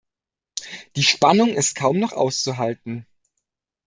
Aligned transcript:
Die 0.95 1.03
Spannung 1.03 1.49
ist 1.53 1.75
kaum 1.75 1.99
noch 1.99 2.13
auszuhalten. 2.13 3.05